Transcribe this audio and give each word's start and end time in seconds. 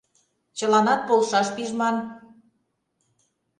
Чыланат 0.57 1.01
полшаш 1.07 1.47
пижман... 1.55 1.95